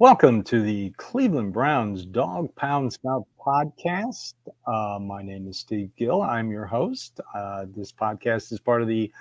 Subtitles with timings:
[0.00, 4.32] Welcome to the Cleveland Browns Dawg Pound South podcast.
[4.66, 6.22] Uh, my name is Steve Gill.
[6.22, 7.20] I'm your host.
[7.34, 9.12] Uh, this podcast is part of the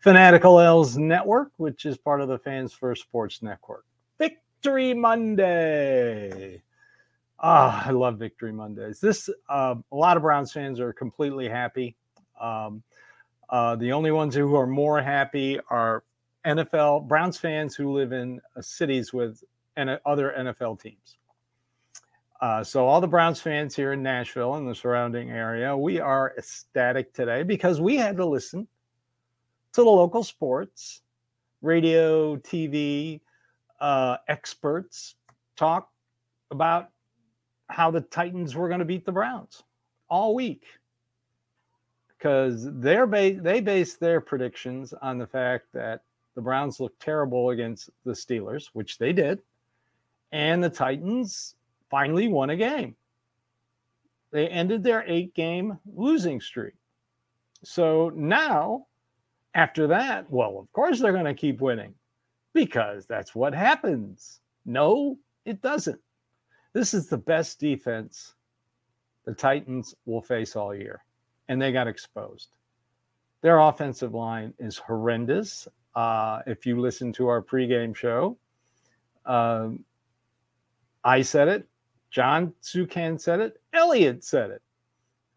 [0.00, 3.84] Fanatical L's Network, which is part of the Fans First Sports Network.
[4.18, 6.60] Victory Monday.
[7.38, 8.98] Ah, I love Victory Mondays.
[8.98, 11.94] This uh, a lot of Browns fans are completely happy.
[12.40, 12.82] Um,
[13.50, 16.02] uh, the only ones who are more happy are
[16.44, 19.40] NFL Browns fans who live in uh, cities with
[19.76, 21.16] and other NFL teams.
[22.40, 26.34] Uh, so all the Browns fans here in Nashville and the surrounding area, we are
[26.36, 28.66] ecstatic today because we had to listen
[29.72, 31.02] to the local sports,
[31.62, 33.20] radio, TV
[33.80, 35.14] uh, experts
[35.56, 35.90] talk
[36.50, 36.90] about
[37.68, 39.62] how the Titans were going to beat the Browns
[40.08, 40.64] all week
[42.18, 46.02] because they're ba- they base their predictions on the fact that
[46.34, 49.40] the Browns looked terrible against the Steelers, which they did
[50.34, 51.54] and the Titans
[51.88, 52.96] finally won a game.
[54.32, 56.74] They ended their eight game losing streak.
[57.62, 58.88] So now,
[59.54, 61.94] after that, well, of course they're going to keep winning
[62.52, 64.40] because that's what happens.
[64.66, 66.00] No, it doesn't.
[66.72, 68.34] This is the best defense
[69.24, 71.04] the Titans will face all year,
[71.48, 72.48] and they got exposed.
[73.40, 75.68] Their offensive line is horrendous.
[75.94, 78.36] Uh, if you listen to our pregame show,
[79.26, 79.84] um,
[81.04, 81.68] I said it.
[82.10, 83.60] John Sukan said it.
[83.72, 84.62] Elliott said it.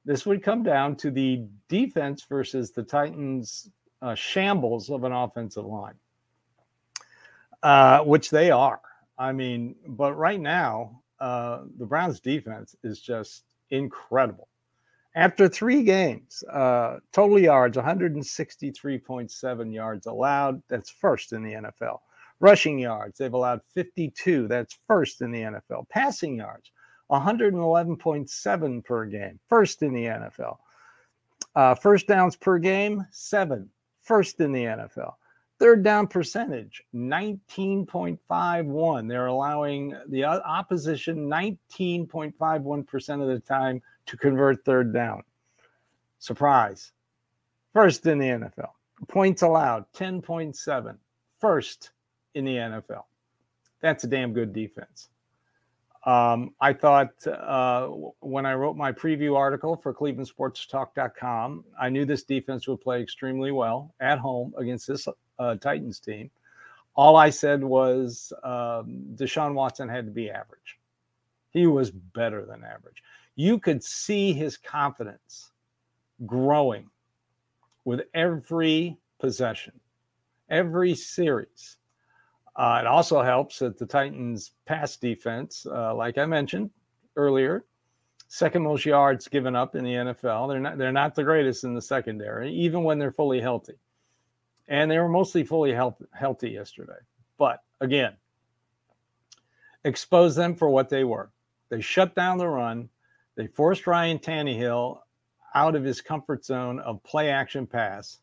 [0.05, 3.69] This would come down to the defense versus the Titans'
[4.01, 5.95] uh, shambles of an offensive line,
[7.63, 8.79] uh, which they are.
[9.17, 14.47] I mean, but right now, uh, the Browns' defense is just incredible.
[15.15, 20.61] After three games, uh, total yards 163.7 yards allowed.
[20.69, 21.99] That's first in the NFL.
[22.39, 24.47] Rushing yards, they've allowed 52.
[24.47, 25.89] That's first in the NFL.
[25.89, 26.71] Passing yards,
[27.11, 30.57] 111.7 per game, first in the NFL.
[31.55, 33.67] Uh, first downs per game, seven,
[34.03, 35.13] first in the NFL.
[35.59, 39.09] Third down percentage, 19.51.
[39.09, 45.23] They're allowing the opposition 19.51% of the time to convert third down.
[46.19, 46.91] Surprise.
[47.73, 48.69] First in the NFL.
[49.07, 50.95] Points allowed, 10.7.
[51.39, 51.89] First
[52.35, 53.03] in the NFL.
[53.81, 55.09] That's a damn good defense.
[56.05, 57.87] Um, I thought uh,
[58.21, 63.51] when I wrote my preview article for ClevelandSportsTalk.com, I knew this defense would play extremely
[63.51, 65.07] well at home against this
[65.39, 66.31] uh, Titans team.
[66.95, 70.79] All I said was um, Deshaun Watson had to be average.
[71.51, 73.03] He was better than average.
[73.35, 75.51] You could see his confidence
[76.25, 76.89] growing
[77.85, 79.73] with every possession,
[80.49, 81.76] every series.
[82.57, 86.71] Uh, it also helps that the Titans' pass defense, uh, like I mentioned
[87.15, 87.65] earlier,
[88.29, 90.49] second most yards given up in the NFL.
[90.49, 93.75] They're not they're not the greatest in the secondary, even when they're fully healthy.
[94.67, 96.99] And they were mostly fully health, healthy yesterday.
[97.37, 98.17] But again,
[99.85, 101.31] expose them for what they were.
[101.69, 102.89] They shut down the run.
[103.35, 104.99] They forced Ryan Tannehill
[105.53, 108.17] out of his comfort zone of play action pass.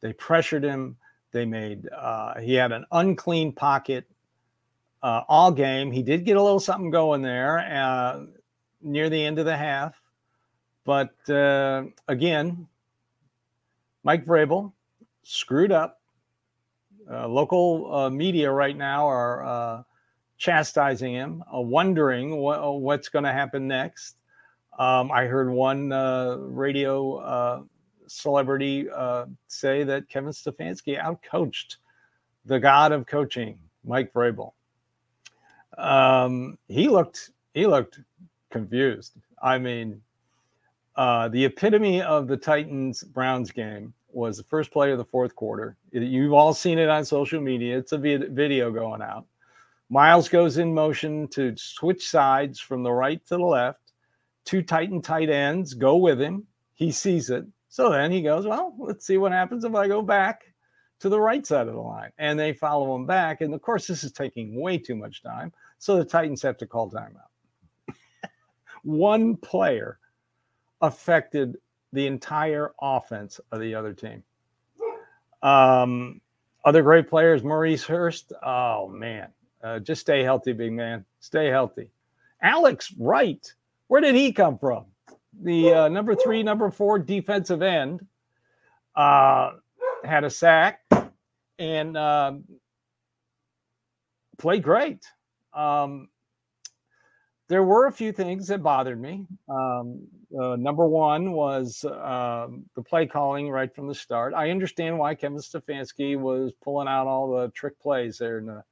[0.00, 0.96] They pressured him
[1.32, 4.06] they made uh, he had an unclean pocket
[5.02, 5.90] uh, all game.
[5.90, 8.24] He did get a little something going there uh,
[8.82, 10.00] near the end of the half,
[10.84, 12.66] but uh, again,
[14.04, 14.72] Mike Vrabel
[15.22, 16.00] screwed up.
[17.10, 19.84] Uh, local uh, media right now are
[20.38, 24.16] chastising him, wondering what, what's going to happen next.
[24.78, 27.66] Um, I heard one radio
[28.10, 31.76] celebrity uh, say that Kevin Stefanski outcoached
[32.44, 34.52] the god of coaching, Mike Vrabel.
[35.78, 38.00] Um, he looked he looked
[38.50, 39.14] confused.
[39.42, 40.00] I mean,
[40.96, 45.34] uh, the epitome of the Titans Browns game was the first play of the fourth
[45.36, 45.76] quarter.
[45.92, 47.78] You've all seen it on social media.
[47.78, 49.24] It's a video going out.
[49.88, 53.92] Myles goes in motion to switch sides from the right to the left.
[54.44, 56.46] Two Titan tight ends go with him.
[56.74, 57.44] He sees it.
[57.70, 60.42] So then he goes, Well, let's see what happens if I go back
[60.98, 62.10] to the right side of the line.
[62.18, 63.40] And they follow him back.
[63.40, 65.52] And of course, this is taking way too much time.
[65.78, 67.94] So the Titans have to call timeout.
[68.82, 69.98] One player
[70.82, 71.56] affected
[71.92, 74.22] the entire offense of the other team.
[75.42, 76.20] Um,
[76.64, 78.32] other great players, Maurice Hurst.
[78.44, 79.28] Oh, man.
[79.62, 81.04] Uh, just stay healthy, big man.
[81.20, 81.90] Stay healthy.
[82.42, 83.54] Alex Wright.
[83.86, 84.86] Where did he come from?
[85.38, 88.06] The uh, number three, number four defensive end,
[88.96, 89.52] uh,
[90.04, 90.80] had a sack
[91.58, 92.32] and uh,
[94.38, 95.04] played great.
[95.52, 96.08] Um,
[97.48, 99.26] there were a few things that bothered me.
[99.48, 100.06] Um,
[100.40, 104.34] uh, number one was um, the play calling right from the start.
[104.34, 108.62] I understand why Kevin Stefanski was pulling out all the trick plays there in the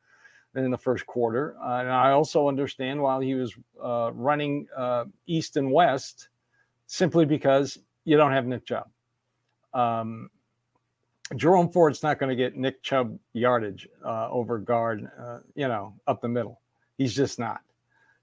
[0.55, 5.05] in the first quarter, uh, and I also understand why he was uh, running uh,
[5.27, 6.29] east and west,
[6.89, 8.89] simply because you don't have Nick Chubb.
[9.73, 10.31] Um,
[11.37, 15.95] Jerome Ford's not going to get Nick Chubb yardage uh, over guard, uh, you know,
[16.07, 16.61] up the middle.
[16.97, 17.61] He's just not.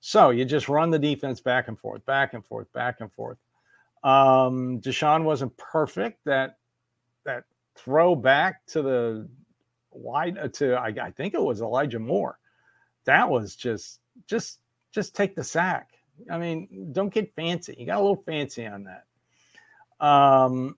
[0.01, 3.37] So you just run the defense back and forth, back and forth, back and forth.
[4.03, 6.25] Um, Deshaun wasn't perfect.
[6.25, 6.57] That
[7.23, 7.45] that
[7.75, 9.27] throw back to the
[9.91, 12.37] wide uh, to I, I think it was Elijah Moore.
[13.05, 14.59] That was just just
[14.91, 15.89] just take the sack.
[16.29, 17.75] I mean, don't get fancy.
[17.77, 20.05] You got a little fancy on that.
[20.05, 20.75] Um,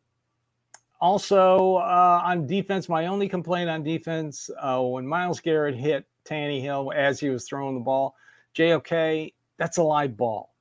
[1.00, 6.94] also uh, on defense, my only complaint on defense uh, when Myles Garrett hit Tannehill
[6.96, 8.16] as he was throwing the ball,
[8.54, 10.54] JOK, that's a live ball.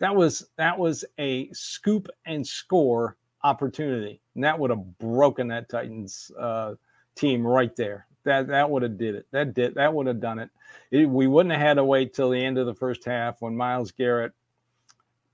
[0.00, 5.68] That was that was a scoop and score opportunity, and that would have broken that
[5.68, 6.74] Titans uh,
[7.16, 8.07] team right there.
[8.28, 9.26] That that would have did it.
[9.30, 10.50] That did that would have done it.
[10.90, 11.06] it.
[11.08, 13.90] We wouldn't have had to wait till the end of the first half when Myles
[13.90, 14.32] Garrett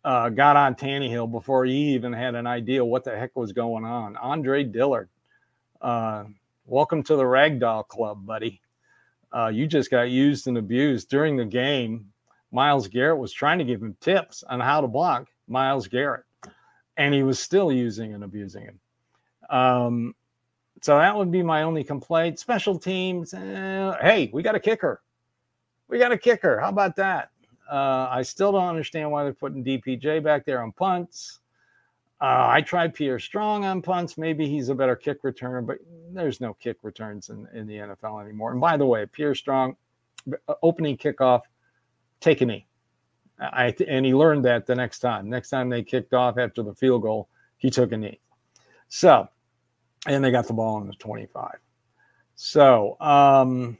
[0.05, 3.85] uh, got on Tannehill before he even had an idea what the heck was going
[3.85, 4.17] on.
[4.17, 5.09] Andre Dillard,
[5.81, 6.23] uh,
[6.67, 8.61] welcome to the Ragdoll Club, buddy.
[9.33, 12.13] Uh, you just got used and abused during the game.
[12.53, 16.23] Myles Garrett was trying to give him tips on how to block Myles Garrett,
[16.97, 18.81] and he was still using and abusing him.
[19.51, 20.15] Um,
[20.85, 22.39] so that would be my only complaint.
[22.39, 25.01] Special teams, eh, hey, we got a kicker.
[25.89, 26.61] We got a kicker.
[26.61, 27.31] How about that?
[27.73, 31.41] Uh, I still don't understand why they're putting DPJ back there on punts.
[32.21, 34.19] Uh, I tried Pierre Strong on punts.
[34.19, 35.79] Maybe he's a better kick returner, but
[36.13, 38.53] there's no kick returns in, in the NFL anymore.
[38.53, 39.77] And by the way, Pierre Strong,
[40.49, 41.45] uh, opening kickoff,
[42.21, 42.67] take a knee.
[43.41, 45.31] I, and he learned that the next time.
[45.31, 48.21] Next time they kicked off after the field goal, he took a knee.
[48.91, 49.31] So,
[50.07, 51.59] and they got the ball in the 25.
[52.37, 53.79] So, um,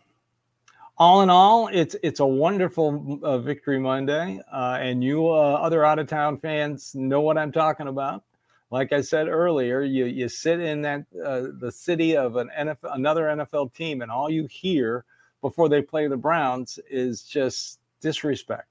[0.97, 5.85] all in all, it's it's a wonderful uh, victory Monday, uh, and you uh, other
[5.85, 8.23] out of town fans know what I'm talking about.
[8.71, 12.95] Like I said earlier, you you sit in that uh, the city of an NFL,
[12.95, 15.05] another NFL team, and all you hear
[15.41, 18.69] before they play the Browns is just disrespect.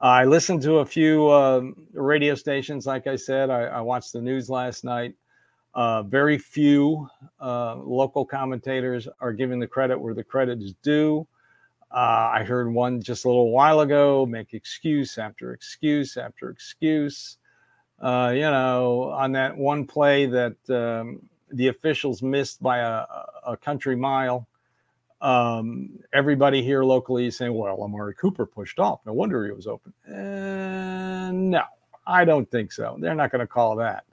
[0.00, 2.86] I listened to a few um, radio stations.
[2.86, 5.14] Like I said, I, I watched the news last night.
[5.74, 7.08] Uh, very few
[7.40, 11.26] uh, local commentators are giving the credit where the credit is due.
[11.92, 17.38] Uh, I heard one just a little while ago make excuse after excuse after excuse.
[18.00, 21.20] Uh, you know, on that one play that um,
[21.52, 23.04] the officials missed by a,
[23.46, 24.46] a country mile.
[25.20, 29.00] Um, everybody here locally is saying, well, Amari Cooper pushed off.
[29.04, 29.92] No wonder he was open.
[30.08, 31.62] Uh, no,
[32.06, 32.96] I don't think so.
[32.98, 34.04] They're not going to call that.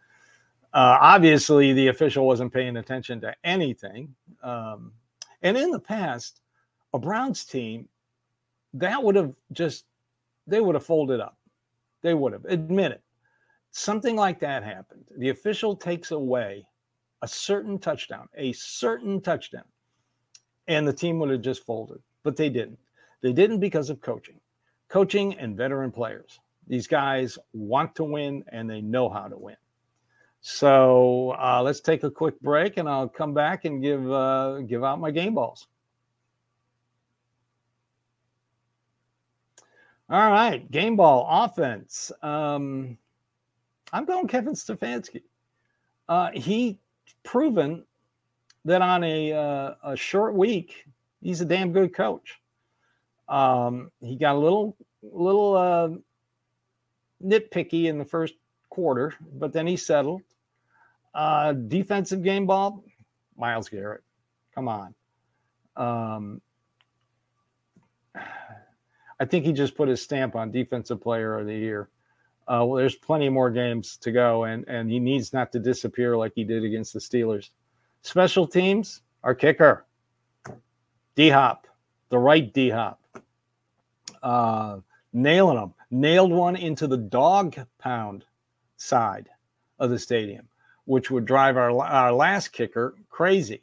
[0.78, 4.14] Uh, obviously, the official wasn't paying attention to anything.
[4.44, 4.92] Um,
[5.42, 6.42] and in the past,
[6.94, 7.90] a Browns team,
[8.76, 9.86] that would have just,
[10.46, 11.36] they would have folded up.
[12.04, 12.46] They would have.
[12.46, 13.02] Admit it.
[13.72, 15.04] Something like that happened.
[15.18, 16.64] The official takes away
[17.24, 19.66] a certain touchdown, a certain touchdown,
[20.68, 22.04] and the team would have just folded.
[22.22, 22.78] But they didn't.
[23.24, 24.40] They didn't because of coaching,
[24.90, 26.40] coaching and veteran players.
[26.68, 29.56] These guys want to win and they know how to win.
[30.50, 34.82] So uh, let's take a quick break, and I'll come back and give uh, give
[34.82, 35.68] out my game balls.
[40.10, 42.14] All right, game ball offense.
[42.24, 42.98] Um,
[43.92, 45.24] I'm going Kevin Stefanski.
[46.08, 46.80] Uh, he
[47.24, 47.84] proven
[48.64, 50.86] that on a uh, a short week,
[51.22, 52.40] he's a damn good coach.
[53.28, 55.90] Um, he got a little little uh,
[57.22, 58.36] nitpicky in the first
[58.70, 60.22] quarter, but then he settled.
[61.14, 62.84] Uh, defensive game ball,
[63.36, 64.04] Myles Garrett.
[64.54, 64.94] Come on.
[65.76, 66.42] Um,
[69.20, 71.90] I think he just put his stamp on defensive player of the year.
[72.48, 76.16] Uh, well, there's plenty more games to go, and and he needs not to disappear
[76.16, 77.50] like he did against the Steelers.
[78.04, 79.86] Special teams, our kicker,
[81.16, 81.68] D Hop,
[82.10, 83.02] the right D Hop,
[84.24, 84.78] uh,
[85.12, 88.24] nailing them, nailed one into the dog pound
[88.78, 89.30] side
[89.80, 90.48] of the stadium
[90.88, 93.62] which would drive our, our last kicker crazy.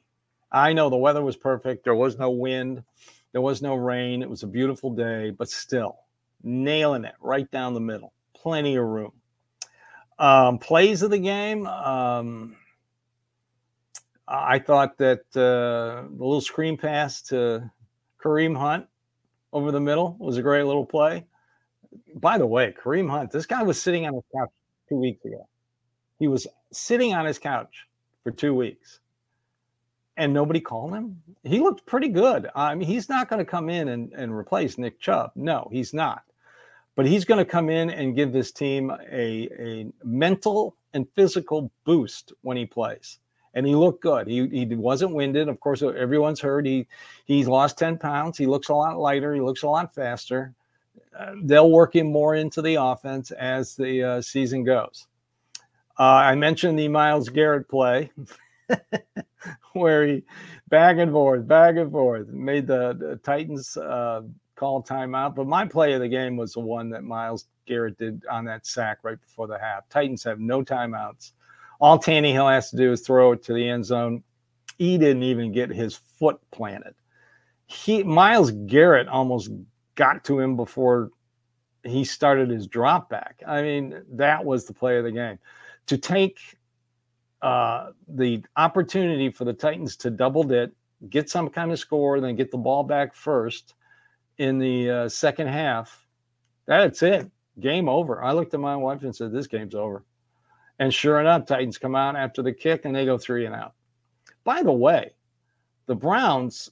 [0.52, 1.82] I know the weather was perfect.
[1.82, 2.84] There was no wind,
[3.32, 4.22] there was no rain.
[4.22, 5.96] It was a beautiful day, but still
[6.42, 8.12] nailing it right down the middle.
[8.34, 9.12] Plenty of room.
[10.18, 11.66] Um, plays of the game.
[11.66, 12.56] Um,
[14.28, 17.70] I thought that uh, the little screen pass to
[18.22, 18.86] Kareem Hunt
[19.50, 21.26] over the middle was a great little play.
[22.16, 24.50] By the way, Kareem Hunt, this guy was sitting on his couch
[24.90, 25.48] two weeks ago.
[26.18, 27.86] He was sitting on his couch
[28.22, 29.00] for two weeks
[30.16, 31.20] and nobody called him.
[31.42, 32.48] He looked pretty good.
[32.54, 35.32] I mean, he's not going to come in and, and replace Nick Chubb.
[35.34, 36.22] No, he's not.
[36.96, 41.70] But he's going to come in and give this team a, a mental and physical
[41.84, 43.18] boost when he plays.
[43.54, 44.26] And he looked good.
[44.26, 45.48] He, he wasn't winded.
[45.48, 46.86] Of course, everyone's heard he
[47.24, 48.38] he's lost 10 pounds.
[48.38, 49.34] He looks a lot lighter.
[49.34, 50.54] He looks a lot faster.
[51.16, 55.06] Uh, they'll work him more into the offense as the uh, season goes.
[55.98, 58.10] Uh, I mentioned the Myles Garrett play.
[59.72, 60.22] where he
[60.68, 64.22] back and forth, back and forth, made the, the Titans uh,
[64.56, 65.34] call timeout.
[65.34, 68.66] But my play of the game was the one that Myles Garrett did on that
[68.66, 69.88] sack right before the half.
[69.88, 71.32] Titans have no timeouts.
[71.80, 74.22] All Tannehill has to do is throw it to the end zone.
[74.78, 76.94] He didn't even get his foot planted.
[77.66, 79.50] He Myles Garrett almost
[79.94, 81.10] got to him before
[81.82, 83.42] he started his drop back.
[83.46, 85.38] I mean, that was the play of the game.
[85.86, 86.38] To take
[87.42, 90.72] uh, the opportunity for the Titans to double it,
[91.10, 93.74] get some kind of score, then get the ball back first
[94.38, 96.06] in the uh, second half.
[96.66, 97.30] That's it.
[97.60, 98.22] Game over.
[98.22, 100.04] I looked at my wife and said, This game's over.
[100.78, 103.74] And sure enough, Titans come out after the kick and they go three and out.
[104.42, 105.12] By the way,
[105.86, 106.70] the Browns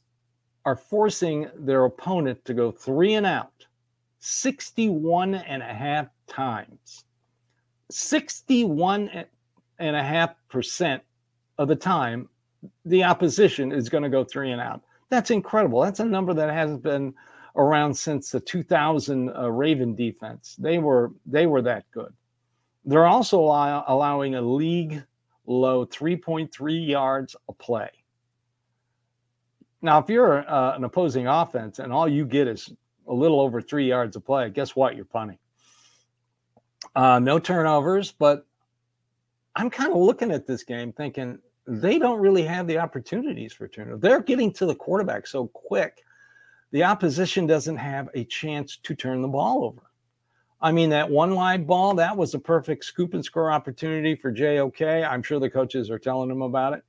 [0.64, 3.66] are forcing their opponent to go three and out
[4.20, 7.04] 61 and a half times.
[7.92, 9.24] 61
[9.78, 11.02] and a half percent
[11.58, 12.28] of the time,
[12.84, 14.82] the opposition is going to go three and out.
[15.08, 15.80] That's incredible.
[15.80, 17.14] That's a number that hasn't been
[17.56, 20.56] around since the 2000 uh, Raven defense.
[20.58, 22.12] They were they were that good.
[22.84, 25.04] They're also allow, allowing a league
[25.46, 27.90] low 3.3 yards a play.
[29.82, 32.72] Now, if you're uh, an opposing offense and all you get is
[33.08, 34.94] a little over three yards a play, guess what?
[34.94, 35.38] You're punting.
[36.94, 38.46] Uh, no turnovers, but
[39.56, 43.68] I'm kind of looking at this game thinking they don't really have the opportunities for
[43.68, 43.98] turnover.
[43.98, 46.02] They're getting to the quarterback so quick.
[46.72, 49.82] The opposition doesn't have a chance to turn the ball over.
[50.60, 54.32] I mean, that one wide ball, that was a perfect scoop and score opportunity for
[54.32, 54.80] JOK.
[54.80, 56.84] I'm sure the coaches are telling him about it.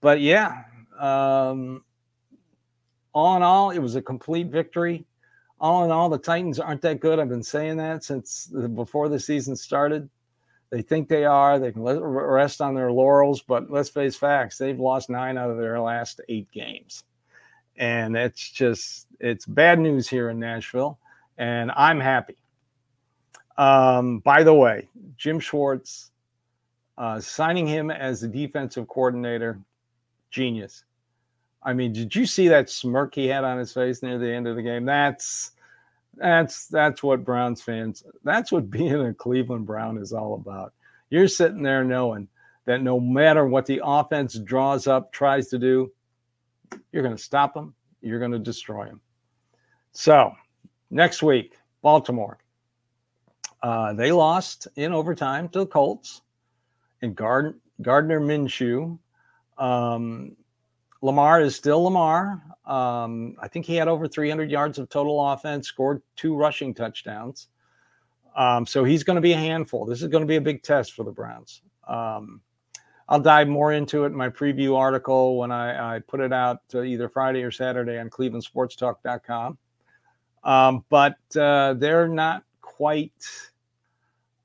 [0.00, 0.64] But yeah,
[0.98, 1.84] um,
[3.12, 5.06] all in all, it was a complete victory.
[5.58, 7.18] All in all, the Titans aren't that good.
[7.18, 10.08] I've been saying that since before the season started.
[10.70, 11.58] They think they are.
[11.58, 14.58] They can rest on their laurels, but let's face facts.
[14.58, 17.04] They've lost nine out of their last eight games.
[17.76, 20.98] And it's just, it's bad news here in Nashville.
[21.38, 22.36] And I'm happy.
[23.56, 26.10] Um, by the way, Jim Schwartz,
[26.98, 29.60] uh, signing him as the defensive coordinator,
[30.30, 30.84] genius.
[31.66, 34.46] I mean, did you see that smirk he had on his face near the end
[34.46, 34.84] of the game?
[34.84, 35.50] That's
[36.14, 38.04] that's that's what Browns fans.
[38.22, 40.72] That's what being a Cleveland Brown is all about.
[41.10, 42.28] You're sitting there knowing
[42.66, 45.92] that no matter what the offense draws up, tries to do,
[46.92, 47.74] you're going to stop them.
[48.00, 49.00] You're going to destroy them.
[49.92, 50.32] So
[50.90, 52.38] next week, Baltimore.
[53.62, 56.22] Uh, they lost in overtime to the Colts,
[57.02, 58.98] and Gard- Gardner Minshew.
[59.58, 60.36] Um,
[61.06, 62.42] Lamar is still Lamar.
[62.66, 67.46] Um, I think he had over 300 yards of total offense, scored two rushing touchdowns.
[68.34, 69.86] Um, so he's going to be a handful.
[69.86, 71.62] This is going to be a big test for the Browns.
[71.86, 72.40] Um,
[73.08, 76.58] I'll dive more into it in my preview article when I, I put it out
[76.74, 79.58] either Friday or Saturday on clevelandsportstalk.com.
[80.42, 83.12] Um, but uh, they're not quite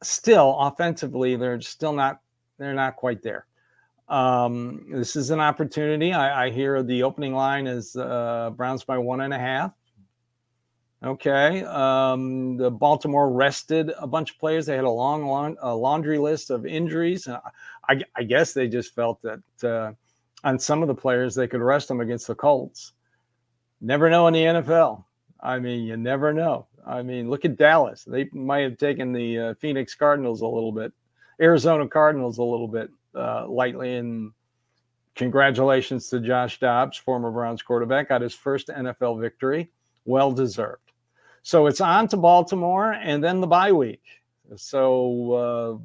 [0.04, 2.22] still offensively, they're still not
[2.60, 3.48] they're not quite there.
[4.12, 6.12] Um, this is an opportunity.
[6.12, 9.74] I, I, hear the opening line is uh, Browns by one and a half.
[11.02, 11.64] Okay.
[11.64, 14.66] Um, the Baltimore rested a bunch of players.
[14.66, 17.26] They had a long, long a laundry list of injuries.
[17.88, 19.94] I, I, guess they just felt that uh,
[20.44, 22.92] on some of the players they could rest them against the Colts.
[23.80, 25.06] Never know in the NFL.
[25.40, 26.68] I mean, you never know.
[26.86, 28.04] I mean, look at Dallas.
[28.04, 30.92] They might have taken the uh, Phoenix Cardinals a little bit,
[31.40, 33.96] Arizona Cardinals a little bit uh, lightly.
[33.96, 34.32] And
[35.16, 39.72] congratulations to Josh Dobbs, former Browns quarterback, got his first NFL victory.
[40.06, 40.92] Well deserved.
[41.44, 44.04] So it's on to Baltimore and then the bye week.
[44.56, 45.78] So uh,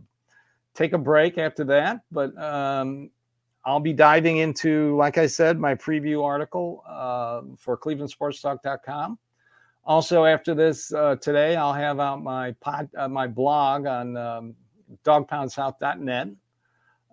[0.75, 2.01] take a break after that.
[2.11, 3.11] But um,
[3.65, 9.19] I'll be diving into, like I said, my preview article uh, for ClevelandSportsTalk.com.
[9.85, 14.55] Also, after this uh, today, I'll have out my pod, uh, my blog on um,
[15.05, 16.29] dogpoundsouth.net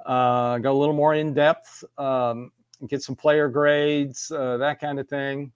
[0.06, 2.52] uh, go a little more in depth, um,
[2.88, 5.52] get some player grades, uh, that kind of thing.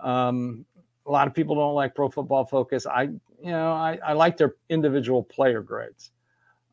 [0.00, 0.64] Um,
[1.06, 2.86] a lot of people don't like Pro Football Focus.
[2.86, 6.10] I, you know, I, I like their individual player grades.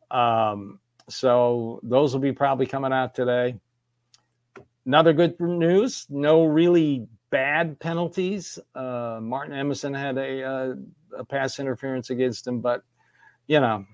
[0.09, 0.79] Um,
[1.09, 3.55] so those will be probably coming out today.
[4.85, 8.59] Another good news: no really bad penalties.
[8.75, 10.75] Uh, Martin Emerson had a, uh,
[11.17, 12.83] a pass interference against him, but
[13.47, 13.85] you know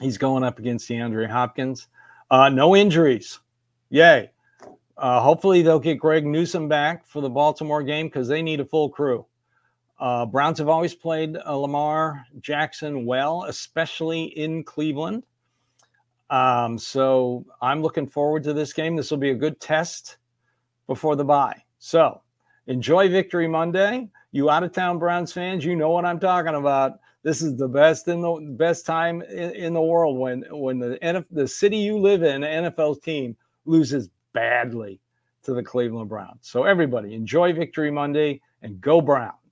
[0.00, 1.88] he's going up against DeAndre Hopkins.
[2.30, 3.40] Uh, no injuries.
[3.90, 4.30] Yay.
[4.96, 8.64] Uh, hopefully they'll get Greg Newsome back for the Baltimore game because they need a
[8.64, 9.26] full crew.
[9.98, 15.24] Uh, Browns have always played uh, Lamar Jackson well, especially in Cleveland.
[16.30, 18.96] Um, so I'm looking forward to this game.
[18.96, 20.16] This will be a good test
[20.86, 21.62] before the bye.
[21.78, 22.22] So
[22.66, 24.08] enjoy Victory Monday.
[24.32, 26.98] You out of town Browns fans, you know what I'm talking about.
[27.24, 30.98] This is the best in the best time in, in the world when when the
[31.02, 35.00] NF, the city you live in, NFL team loses badly
[35.42, 36.40] to the Cleveland Browns.
[36.42, 39.43] So everybody enjoy Victory Monday and go Browns.